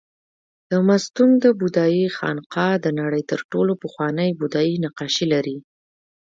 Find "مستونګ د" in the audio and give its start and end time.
0.87-1.45